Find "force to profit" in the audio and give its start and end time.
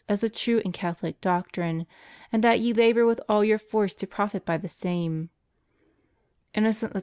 3.59-4.43